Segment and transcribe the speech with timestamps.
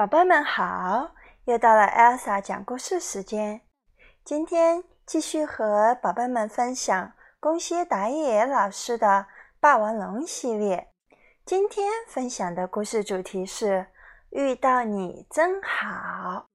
[0.00, 1.14] 宝贝们好，
[1.44, 3.60] 又到了 Elsa 讲故事时间。
[4.24, 9.06] 今天继续和宝贝们分享宫西达也老师的
[9.60, 10.88] 《霸王龙》系列。
[11.44, 13.88] 今天分享的故事主题是
[14.32, 16.46] “遇到你真好”。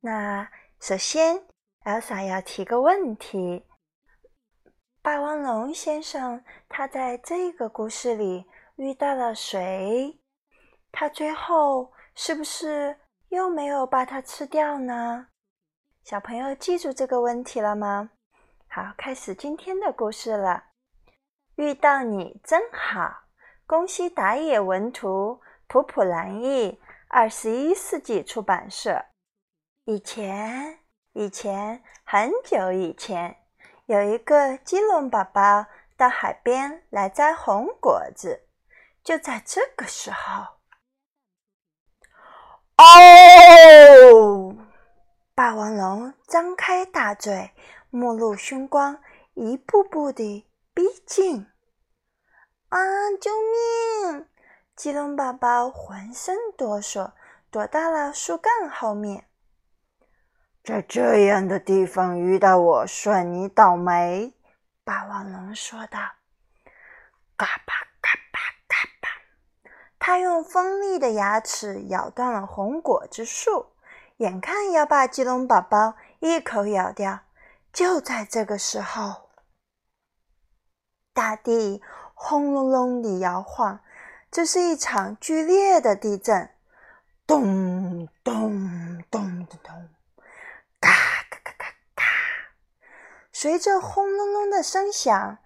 [0.00, 0.46] 那
[0.78, 1.46] 首先
[1.84, 3.64] ，Elsa 要提个问题：
[5.00, 8.44] 霸王龙先生他在这个故事里
[8.76, 10.20] 遇到了谁？
[10.92, 11.90] 他最后？
[12.22, 12.98] 是不是
[13.30, 15.28] 又没有把它吃掉呢？
[16.04, 18.10] 小朋友记住这个问题了吗？
[18.68, 20.64] 好，开始今天的故事了。
[21.54, 23.22] 遇到你真好，
[23.66, 29.02] 宫西达也文图，普普兰译，二十一世纪出版社。
[29.86, 30.78] 以前，
[31.14, 33.34] 以前很久以前，
[33.86, 35.64] 有一个基隆宝宝
[35.96, 38.46] 到海边来摘红果子，
[39.02, 40.59] 就在这个时候。
[42.80, 44.56] 哦！
[45.34, 47.50] 霸王龙张开大嘴，
[47.90, 48.98] 目露凶光，
[49.34, 51.46] 一步步地逼近。
[52.70, 52.78] 啊！
[53.20, 53.30] 救
[54.10, 54.26] 命！
[54.76, 57.12] 棘龙宝宝浑身哆嗦，
[57.50, 59.26] 躲到了树干后面。
[60.64, 64.32] 在这样的地方遇到我，算你倒霉。
[64.84, 65.98] 霸王龙说道
[67.36, 67.74] ：“嘎巴。”
[70.00, 73.66] 他用锋利的牙齿咬断了红果子树，
[74.16, 77.20] 眼看要把棘龙宝宝一口咬掉。
[77.72, 79.28] 就在这个时候，
[81.12, 81.82] 大地
[82.14, 83.80] 轰隆隆地摇晃，
[84.30, 86.50] 这是一场剧烈的地震。
[87.26, 89.88] 咚咚咚咚咚，
[90.80, 90.90] 嘎
[91.30, 92.04] 嘎嘎嘎嘎！
[93.32, 95.38] 随着轰隆隆的声响，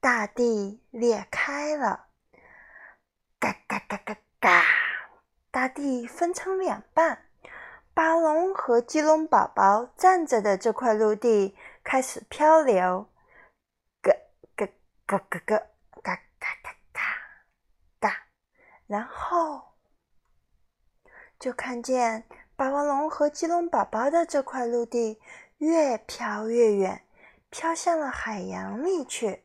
[0.00, 2.06] 大地裂开了。
[3.40, 4.64] 嘎嘎嘎嘎嘎！
[5.62, 7.26] 大地分成两半，
[7.94, 13.08] 巴龙和基隆宝宝站着的这块陆地开始漂流。
[14.02, 14.12] 咯
[14.56, 14.66] 咯
[15.06, 15.62] 咯咯咯，
[16.02, 17.00] 嘎嘎嘎嘎
[18.00, 18.26] 嘎！
[18.88, 19.76] 然后
[21.38, 22.24] 就看见
[22.56, 25.20] 霸王龙和基隆宝宝的这块陆地
[25.58, 27.06] 越飘越远，
[27.50, 29.44] 飘向了海洋里去。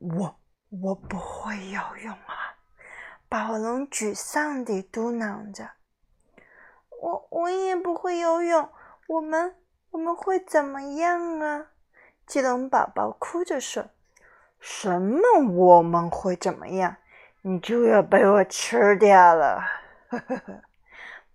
[0.00, 0.40] 我。
[0.82, 2.41] 我不会游泳啊！
[3.32, 5.70] 宝龙沮丧地嘟囔着
[7.00, 8.68] ：“我我也不会游泳，
[9.06, 9.56] 我们
[9.88, 11.68] 我们会怎么样啊？”
[12.28, 13.88] 棘龙宝宝哭着说
[14.60, 16.98] ：“什么我们会怎么样？
[17.40, 19.62] 你就要被我吃掉了！”
[20.12, 20.62] 呵呵呵。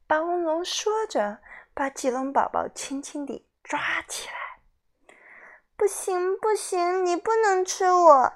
[0.05, 1.39] 霸王龙说着，
[1.73, 5.15] 把棘龙宝宝轻轻地抓起来。
[5.75, 8.33] “不行，不行，你不能吃我！”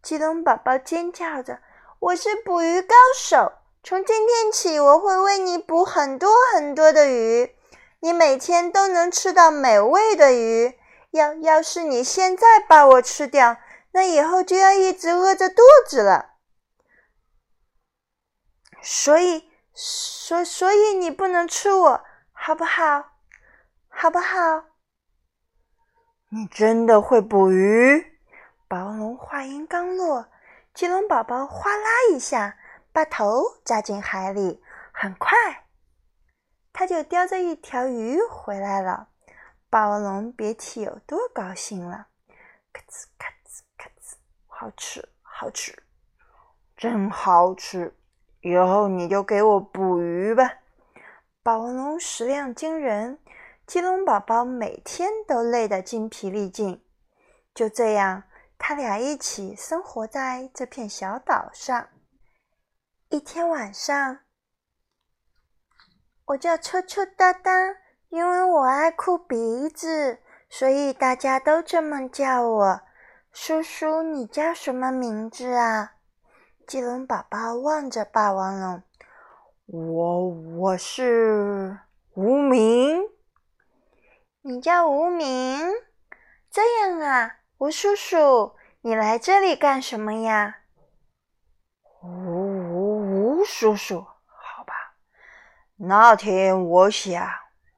[0.00, 1.60] 棘龙宝宝尖叫着
[2.00, 3.52] ：“我是捕鱼高手，
[3.82, 7.54] 从今天起，我会为你捕很多很多的鱼，
[8.00, 10.74] 你每天都能吃到美味的鱼。
[11.10, 13.58] 要要是你现在把我吃掉，
[13.92, 16.36] 那以后就要一直饿着肚子了。
[18.82, 22.00] 所以，所所以你不能吃我，
[22.32, 23.10] 好不好？
[23.90, 24.64] 好不好？
[26.30, 28.06] 你真的会捕鱼？”
[28.66, 30.26] 霸王龙话音刚落，
[30.80, 32.56] 棘龙宝宝哗啦一下
[32.90, 35.36] 把头扎进海里，很快，
[36.72, 39.08] 他就叼着一条鱼回来了。
[39.68, 42.06] 霸王龙别提有多高兴了，
[42.72, 44.14] 咔吱咔吱咔吱，
[44.46, 45.82] 好吃，好吃，
[46.78, 47.94] 真好吃！
[48.40, 50.50] 以后你就给我捕鱼吧。
[51.42, 53.18] 霸王龙食量惊人，
[53.66, 56.82] 棘龙宝宝每天都累得精疲力尽。
[57.52, 58.22] 就这样。
[58.62, 61.88] 他俩一起生活在这片小岛上。
[63.08, 64.20] 一天晚上，
[66.26, 67.50] 我叫臭臭哒哒，
[68.10, 72.80] 因为我爱哭鼻子，所以大家都这么叫我。
[73.32, 75.94] 叔叔，你叫什么名字啊？
[76.66, 78.82] 棘龙宝宝望着霸王龙，
[79.66, 80.28] 我
[80.58, 81.78] 我是
[82.12, 83.00] 无名。
[84.42, 85.58] 你叫无名？
[86.50, 87.38] 这样啊。
[87.60, 90.60] 吴叔叔，你来这里干什么呀？
[92.02, 94.94] 吴吴吴叔叔，好吧。
[95.76, 97.28] 那天我想，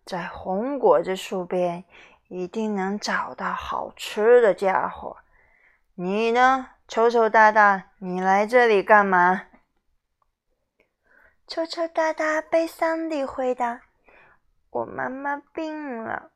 [0.04, 1.82] 在红果子树边
[2.28, 5.16] 一定能找到好吃的家伙。
[5.96, 9.46] 你呢，臭臭大大，你来这里干嘛？
[11.48, 13.80] 臭臭大大悲伤地回答
[14.70, 16.30] ：“我妈妈病了，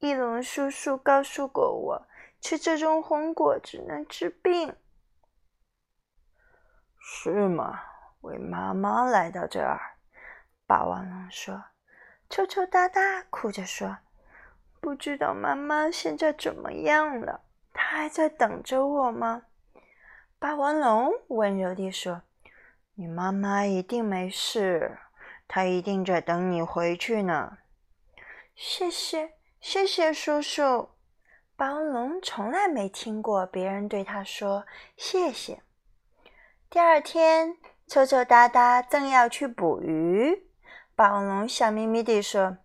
[0.00, 2.02] 翼龙叔叔告诉过我。”
[2.40, 4.74] 吃这种红果子能治病，
[7.00, 7.80] 是吗？
[8.20, 9.98] 为妈妈来到这儿。”
[10.66, 11.64] 霸王龙说。
[12.30, 14.00] 臭臭哒哒哭着说
[14.82, 17.40] ：“不知道妈妈现在怎么样了？
[17.72, 19.44] 她还在等着我吗？”
[20.38, 22.20] 霸王龙温柔地说
[22.96, 24.98] ：“你妈妈一定没事，
[25.48, 27.56] 她一定在等你回去呢。”
[28.54, 30.90] 谢谢，谢谢叔叔。
[31.58, 34.64] 霸王龙从来没听过别人对他说
[34.96, 35.60] 谢谢。
[36.70, 37.56] 第二天，
[37.88, 40.46] 臭臭哒哒正要去捕鱼，
[40.94, 42.58] 霸王龙笑眯眯地说：“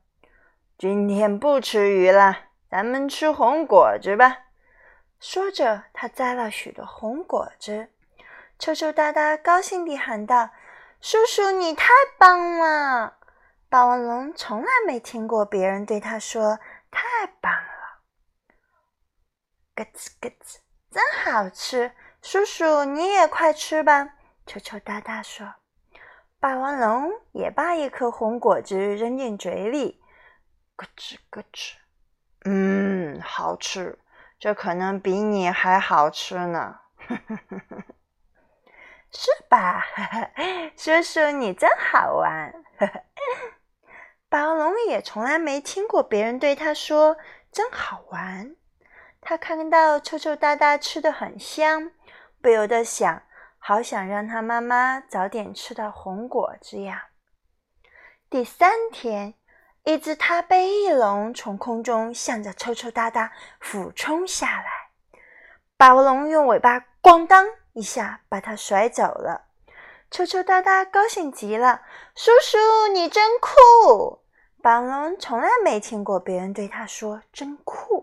[0.77, 2.37] 今天不吃鱼了，
[2.69, 4.37] 咱们吃红果子吧。”
[5.19, 7.87] 说着，他摘了许多红果子。
[8.59, 10.51] 臭臭哒哒高兴地喊道
[11.01, 13.15] ：“叔叔，你太棒了！”
[13.69, 16.59] 霸王龙从来没听过别人对他说
[16.91, 17.69] “太棒了”。
[19.75, 20.57] 咯吱咯吱，
[20.91, 21.91] 真好吃！
[22.21, 24.15] 叔叔，你也快吃吧。
[24.45, 25.55] 臭臭哒哒说。
[26.39, 30.01] 霸王龙也把一颗红果子扔进嘴里，
[30.75, 31.73] 咯吱咯吱，
[32.45, 33.97] 嗯，好吃，
[34.39, 36.79] 这可能比你还好吃呢。
[39.11, 39.83] 是吧？
[40.77, 42.53] 叔叔，你真好玩。
[44.29, 47.15] 霸王龙也从来没听过别人对他说
[47.51, 48.55] “真好玩”。
[49.25, 51.91] 他看到臭臭哒哒吃的很香，
[52.41, 53.23] 不由得想：
[53.57, 57.07] 好想让他妈妈早点吃到红果子呀。
[58.29, 59.35] 第三天，
[59.83, 63.31] 一只踏背翼龙从空中向着臭臭哒哒
[63.61, 64.65] 俯冲下来，
[65.77, 69.45] 霸王龙用尾巴“咣当”一下把它甩走了。
[70.11, 71.81] 臭臭哒哒高兴极了
[72.13, 72.57] ：“叔叔，
[72.91, 74.19] 你真酷！”
[74.61, 78.02] 霸王龙从来没听过别人对他说“真酷”。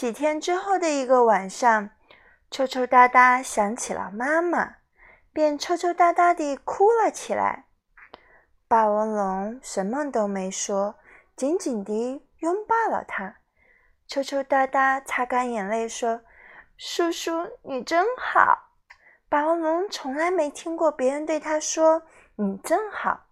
[0.00, 1.90] 几天之后的一个晚上，
[2.50, 4.76] 抽抽哒哒想起了妈妈，
[5.30, 7.66] 便抽抽哒哒地哭了起来。
[8.66, 10.94] 霸王龙什么都没说，
[11.36, 13.36] 紧紧地拥抱了他。
[14.08, 16.22] 抽抽哒哒擦干眼泪说
[16.78, 18.70] ：“叔叔，你真好。”
[19.28, 22.04] 霸王龙从来没听过别人对他说
[22.36, 23.26] “你真好”。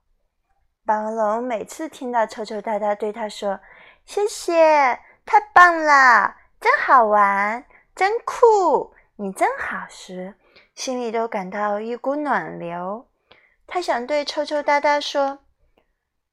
[0.84, 3.58] 霸王龙每次听到抽抽哒哒对他说
[4.04, 7.64] “谢谢，太棒了，真好玩，
[7.94, 10.34] 真酷，你真好”时，
[10.74, 13.08] 心里都感到一股暖流。
[13.66, 15.40] 他想对臭臭哒哒说：“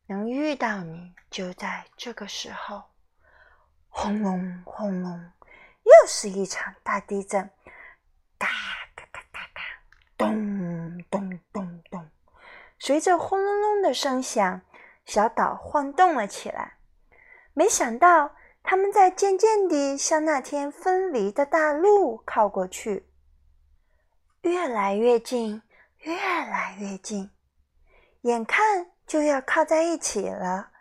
[0.07, 2.83] 能遇到你，就在这个时候。”
[3.89, 5.31] 轰隆轰隆，
[5.83, 7.50] 又是一场大地震，
[8.38, 8.48] 嘎
[8.95, 9.62] 嘎嘎嘎嘎，
[10.18, 12.10] 咚咚咚咚。
[12.80, 14.62] 随着轰隆隆的声响，
[15.06, 16.77] 小岛晃动了起来。
[17.54, 23.07] 没想到，他们在渐渐地向那天分离的大陆靠过去，
[24.41, 25.62] 越来越近，
[26.00, 27.29] 越来越近，
[28.21, 30.71] 眼看就要靠在一起了。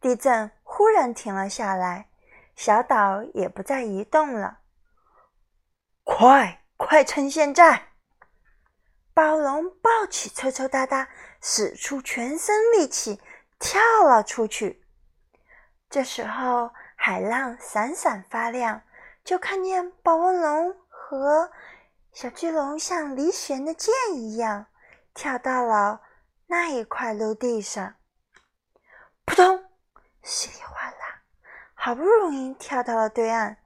[0.00, 2.10] 地震忽然停了下来，
[2.54, 4.58] 小岛也不再移动了。
[6.04, 7.88] 快，快趁现在！
[9.14, 11.08] 暴龙抱起抽抽哒哒。
[11.42, 13.18] 使出全身力气
[13.58, 14.84] 跳了出去。
[15.88, 16.70] 这时候，
[17.10, 18.82] 海浪闪闪发亮，
[19.24, 21.50] 就看见霸王龙和
[22.12, 24.66] 小巨龙像离弦的箭一样
[25.12, 26.02] 跳到了
[26.46, 27.96] 那一块陆地上。
[29.24, 29.64] 扑通，
[30.22, 31.22] 稀里哗啦，
[31.74, 33.56] 好不容易跳到了对岸，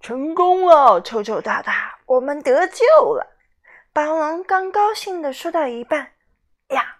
[0.00, 1.00] 成功了！
[1.00, 2.84] 臭臭大大，我们得救
[3.14, 3.36] 了。
[3.92, 6.14] 霸王龙刚高兴的说到一半，
[6.70, 6.96] 呀，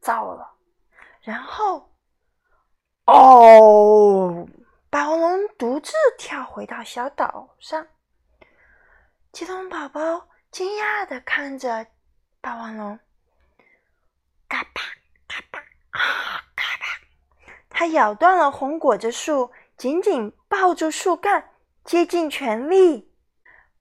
[0.00, 0.56] 糟了！
[1.20, 1.91] 然后，
[3.04, 4.46] 哦，
[4.88, 7.88] 霸王龙独自跳回到小岛上。
[9.32, 11.86] 吉龙宝宝惊讶的看着
[12.40, 12.98] 霸王龙，
[14.46, 14.80] 嘎巴
[15.26, 15.58] 嘎巴
[15.90, 17.46] 啊嘎巴！
[17.68, 21.50] 他咬断了红果子树，紧紧抱住树干，
[21.84, 23.12] 竭尽全力。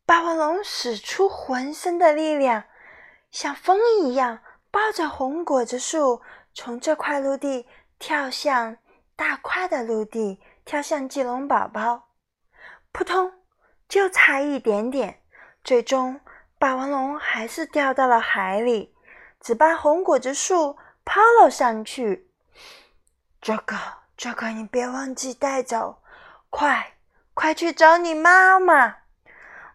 [0.05, 2.63] 霸王龙使出浑身的力量，
[3.29, 4.39] 像风一样
[4.71, 6.23] 抱着红果子树，
[6.55, 7.67] 从这块陆地
[7.99, 8.77] 跳向
[9.53, 12.07] 大块的陆地，跳向棘龙宝宝。
[12.93, 13.33] 扑通，
[13.89, 15.19] 就差一点点，
[15.61, 16.21] 最终
[16.57, 18.95] 霸王龙还是掉到了海里，
[19.41, 22.29] 只把红果子树抛了上去。
[23.41, 23.75] 这个，
[24.15, 26.01] 这个你别忘记带走，
[26.49, 26.93] 快，
[27.33, 28.99] 快去找你妈妈。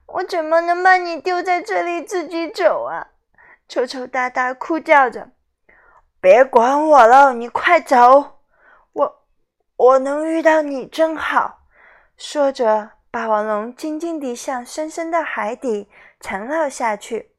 [0.07, 3.09] 我怎么能把你丢在这里自己走啊？
[3.69, 5.33] 臭臭哒哒哭叫着
[6.19, 8.36] ：“别管我了，你快走！
[9.77, 11.61] 我能遇到你真好。”
[12.17, 15.91] 说着，霸王龙静静地向深深的海底
[16.21, 17.33] 沉了下去。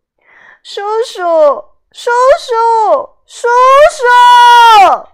[0.63, 1.23] 叔叔，
[1.91, 3.47] 叔叔，叔
[3.91, 5.07] 叔！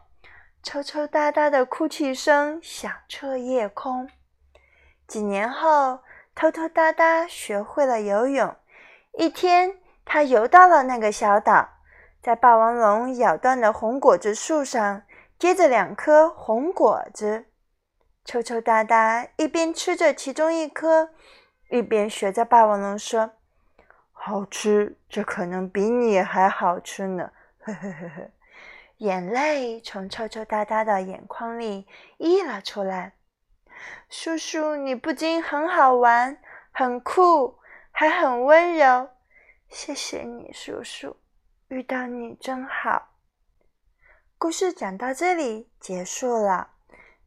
[0.63, 4.09] 抽抽搭搭的哭泣声响彻夜空。
[5.07, 5.99] 几年后，
[6.33, 8.55] 偷偷搭搭学会了游泳。
[9.17, 11.69] 一天，他游到了那个小岛，
[12.21, 15.03] 在霸王龙咬断的红果子树上
[15.43, 17.47] 接着两颗红果子。
[18.23, 21.09] 抽抽搭搭一边吃着其中一颗，
[21.69, 23.31] 一边学着霸王龙说。
[24.13, 27.33] 好吃，这可能比你还好吃呢！
[27.59, 28.31] 呵呵呵呵，
[28.99, 33.15] 眼泪从臭臭哒哒的眼眶里溢了出来。
[34.07, 36.37] 叔叔，你不仅很好玩、
[36.71, 37.59] 很酷，
[37.91, 39.09] 还很温柔。
[39.67, 41.17] 谢谢你，叔叔，
[41.67, 43.09] 遇到你真好。
[44.43, 46.71] 故事讲到这里结束了。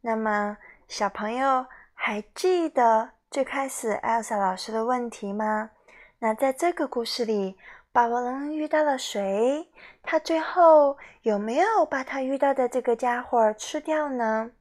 [0.01, 0.55] 那么，
[0.87, 5.71] 小朋友还记得最开始艾莎老师的问题吗？
[6.19, 7.57] 那在这个故事里，
[7.91, 9.67] 霸王龙遇到了谁？
[10.03, 14.51] 他最后有没有把他遇到的这个家伙吃掉呢？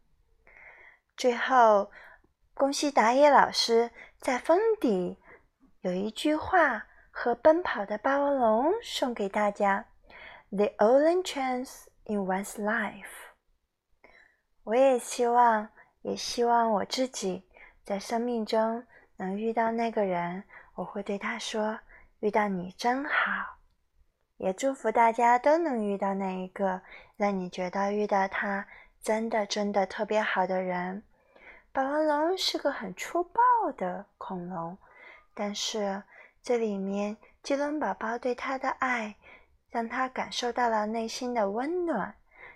[1.15, 1.91] 最后，
[2.55, 5.19] 恭喜达也老师在封底
[5.83, 9.85] 有一句话和奔跑的霸王龙送给大家
[10.49, 13.05] ：“The only chance in one's life。”
[14.65, 15.69] 我也希望，
[16.03, 17.49] 也希望我自己
[17.85, 18.85] 在生命中
[19.17, 20.45] 能遇到那个人。
[20.75, 21.79] 我会对他说
[22.21, 23.59] ：“遇到你真好。”
[24.39, 26.83] 也祝福大家都能遇到那一个
[27.17, 28.67] 让你觉得遇到他
[29.01, 31.03] 真的真的特别好的人。
[31.73, 33.41] 霸王龙是个很粗暴
[33.77, 34.77] 的恐龙，
[35.33, 36.03] 但是
[36.43, 39.17] 这里面吉隆宝宝对他的爱，
[39.77, 42.15] 让他感受到了内心的温暖，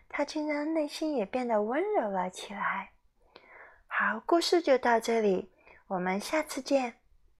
[0.08, 2.92] 他竟然内心也变得温柔了起来。
[3.86, 5.50] 好，故事就到这里，
[5.88, 6.94] 我们下次见。